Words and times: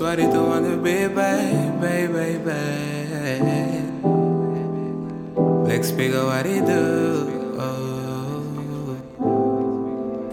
what 0.00 0.18
it 0.18 0.30
do 0.32 0.42
wanna 0.42 0.76
be, 0.76 1.06
babe, 1.08 1.80
babe, 1.80 2.44
babe. 2.44 3.64
Black 5.64 5.84
Spiegel, 5.84 6.26
what 6.26 6.46
it 6.46 6.64
do? 6.64 7.54
Oh. 7.58 8.04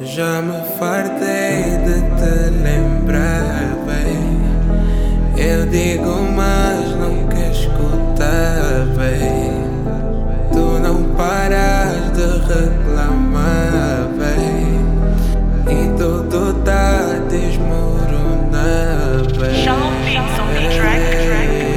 Já 0.02 0.41
me 0.41 0.59
fartei 0.80 1.77
de 1.86 2.02
te 2.18 2.50
lembrar, 2.63 3.76
babe. 3.86 4.41
Eu 5.38 5.66
digo, 5.68 6.21
mas 6.36 6.96
não 6.96 7.28
quer 7.28 7.52
escutar, 7.52 8.86
babe. 8.96 9.62
Tu 10.54 10.66
não 10.80 11.04
paras 11.16 12.12
de 12.14 12.28
reclamar, 12.48 12.91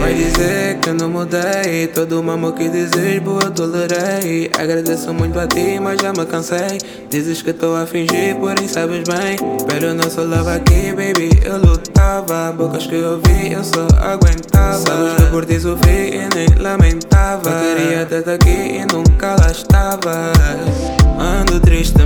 Vai 0.00 0.14
dizer 0.14 0.78
que 0.80 0.90
eu 0.90 0.94
não 0.94 1.08
mudei. 1.08 1.86
Todo 1.88 2.20
o 2.20 2.30
amor 2.30 2.52
que 2.54 2.68
dizes, 2.68 3.18
boa, 3.20 3.50
tolerei. 3.50 4.50
Agradeço 4.58 5.14
muito 5.14 5.38
a 5.38 5.46
ti, 5.46 5.78
mas 5.80 6.00
já 6.00 6.12
me 6.12 6.26
cansei. 6.26 6.78
Dizes 7.08 7.40
que 7.40 7.50
estou 7.50 7.74
a 7.76 7.86
fingir, 7.86 8.36
porém 8.36 8.68
sabes 8.68 9.02
bem. 9.08 9.38
Pero 9.66 9.94
não 9.94 10.10
sou 10.10 10.26
love 10.26 10.50
aqui, 10.50 10.92
baby, 10.92 11.30
eu 11.44 11.58
lutava. 11.58 12.52
Bocas 12.52 12.86
que 12.86 12.96
eu 12.96 13.20
vi, 13.24 13.52
eu 13.52 13.64
só 13.64 13.86
aguentava. 13.98 14.78
Sabes 14.78 15.14
que 15.14 15.30
por 15.30 15.46
ti 15.46 15.58
sofri 15.58 16.16
e 16.16 16.28
nem 16.34 16.48
lamentava. 16.58 17.50
Eu 17.50 17.76
queria 17.76 18.06
ter 18.06 18.30
aqui 18.30 18.78
e 18.80 18.86
nunca 18.92 19.36
lá 19.40 19.50
estava 19.50 20.32
Ando 21.18 21.60
triste, 21.60 22.02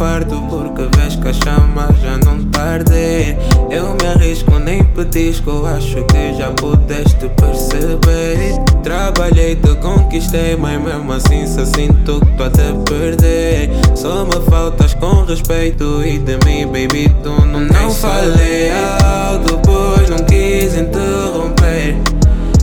farto 0.00 0.42
Porque 0.48 0.88
vês 0.96 1.14
que 1.14 1.28
a 1.28 1.32
chama 1.34 1.88
já 2.00 2.16
não 2.24 2.42
tarde. 2.44 3.36
Eu 3.70 3.94
me 3.94 4.06
arrisco, 4.08 4.58
nem 4.58 4.82
petisco 4.82 5.66
Acho 5.66 6.02
que 6.06 6.32
já 6.38 6.50
pudeste 6.52 7.28
perceber. 7.36 8.58
Trabalhei, 8.82 9.56
te 9.56 9.74
conquistei 9.76 10.56
Mas 10.56 10.82
mesmo 10.82 11.12
assim 11.12 11.46
só 11.46 11.66
sinto 11.66 12.18
que 12.20 12.32
tô 12.38 12.44
a 12.44 12.50
te 12.50 12.72
perder. 12.88 13.70
Só 13.94 14.24
me 14.24 14.40
faltas 14.48 14.94
com 14.94 15.22
respeito 15.24 16.02
E 16.02 16.18
de 16.18 16.38
mim, 16.46 16.66
baby, 16.66 17.14
tu 17.22 17.30
não 17.46 17.60
Não 17.60 17.90
falei. 17.90 18.70
alto, 19.04 19.60
pois 19.62 20.08
não 20.08 20.18
quis 20.24 20.74
interromper. 20.76 21.96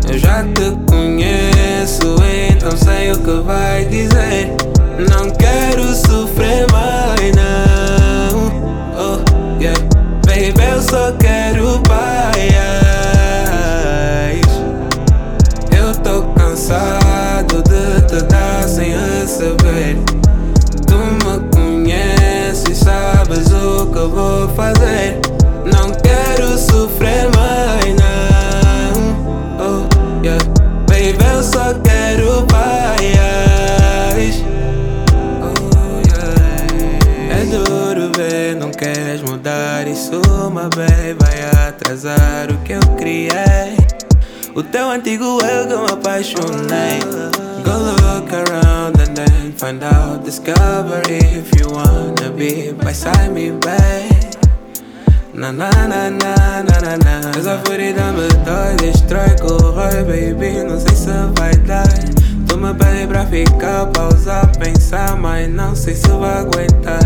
Eu 0.09 0.17
já 0.17 0.44
te 0.44 0.72
conheço, 0.89 2.16
então 2.50 2.72
sei 2.78 3.11
o 3.11 3.17
que 3.17 3.45
vai 3.45 3.83
dizer. 3.86 4.36
Yeah. 30.28 30.39
Baby, 30.88 31.23
eu 31.33 31.44
só 31.44 31.73
quero 31.83 32.45
paz. 32.47 32.97
Oh, 35.42 36.02
yeah. 36.08 36.36
É 37.31 37.45
duro 37.45 38.11
ver, 38.16 38.55
não 38.55 38.72
queres 38.72 39.22
mudar 39.22 39.88
isso, 39.88 40.22
uma 40.45 40.70
bem 40.70 41.16
vai 41.20 41.67
atrasar 41.67 42.52
o 42.52 42.58
que 42.64 42.73
eu 42.73 42.82
criei. 42.98 43.77
O 44.55 44.64
teu 44.64 44.89
antigo 44.89 45.39
eu 45.43 45.67
que 45.67 45.76
me 45.76 45.92
apaixonei. 45.92 46.99
Go 47.64 47.77
look 47.77 48.33
around 48.33 48.99
and 48.99 49.15
then 49.15 49.54
find 49.55 49.83
out. 49.83 50.23
Discover 50.23 51.02
if 51.09 51.52
you 51.59 51.70
wanna 51.71 52.32
be 52.32 52.73
beside 52.73 53.32
me, 53.32 53.52
babe. 53.52 54.27
Na 55.37 55.52
na 55.52 55.70
na 55.70 56.09
na 56.09 56.64
na 56.64 56.81
na 56.81 56.98
na. 56.98 57.30
Essa 57.37 57.59
ferida 57.59 58.11
me 58.11 58.27
dói, 58.43 58.75
destrói, 58.81 59.30
corrói, 59.39 60.03
baby. 60.03 60.64
Não 60.64 60.80
sei 60.80 60.95
se 60.95 61.11
vai 61.37 61.55
dar. 61.58 61.87
Tu 62.48 62.58
me 62.58 62.73
pede 62.73 63.05
pra 63.05 63.23
ficar, 63.23 63.86
pausar, 63.87 64.52
pensar 64.58 65.15
Mas 65.15 65.47
não 65.47 65.76
sei 65.76 65.93
se 65.93 66.08
vai 66.08 66.39
aguentar. 66.39 67.03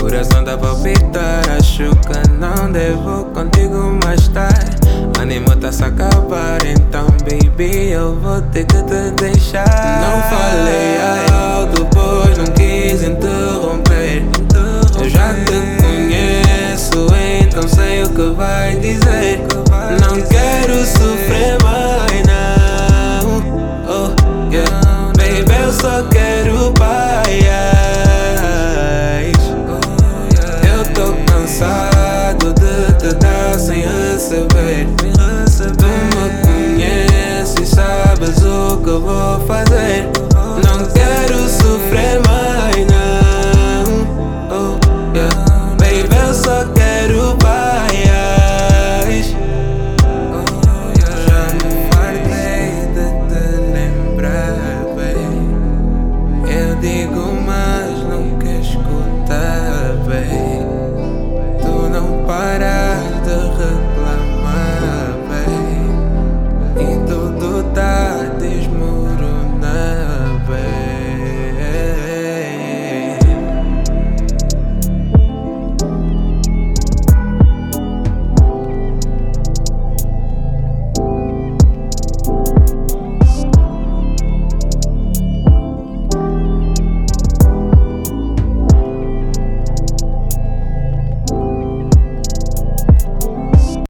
Coração 0.00 0.42
tá 0.42 0.54
a 0.54 0.58
palpitar, 0.58 1.48
acho 1.56 1.90
que 1.90 2.30
não 2.40 2.72
devo 2.72 3.26
contigo 3.26 3.96
mais 4.04 4.22
estar. 4.22 4.52
Animo 5.20 5.54
tá 5.54 5.68
a 5.68 5.86
acabar, 5.86 6.58
então 6.66 7.06
baby 7.22 7.92
eu 7.92 8.18
vou 8.18 8.42
ter 8.50 8.64
que 8.64 8.82
te 8.82 9.10
deixar. 9.12 9.64
Não 9.64 10.22
falei 10.22 10.90
hacer 39.60 40.19